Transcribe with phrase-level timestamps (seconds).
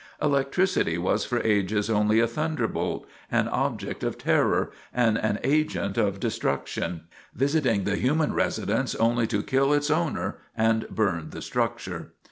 [0.19, 6.19] Electricity was for ages only a thunderbolt, an object of terror, and an agent of
[6.19, 7.01] destruction,
[7.35, 12.13] visiting the human residence only to kill its owner and burn the structure.